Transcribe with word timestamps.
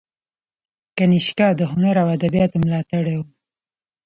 کنیشکا 0.97 1.47
د 1.55 1.61
هنر 1.71 1.95
او 2.03 2.07
ادبیاتو 2.17 2.55
ملاتړی 2.63 3.13
و 3.17 3.21